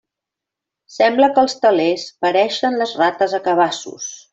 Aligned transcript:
Sembla 0.93 1.29
que 1.37 1.43
els 1.43 1.55
telers 1.67 2.09
pareixen 2.27 2.83
les 2.83 2.99
rates 3.05 3.41
a 3.41 3.45
cabassos. 3.51 4.15